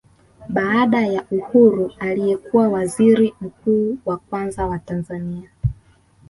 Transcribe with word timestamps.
Baada 0.49 1.07
ya 1.07 1.25
uhuru 1.31 1.91
aliyekuwa 1.99 2.69
waziri 2.69 3.33
mkuu 3.41 3.97
wa 4.05 4.17
kwanza 4.17 4.65
wa 4.65 4.79
Tanzania 4.79 5.49